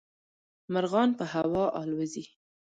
مرغان 0.73 1.09
په 1.17 1.25
هوا 1.33 1.65
الوزي. 1.81 2.25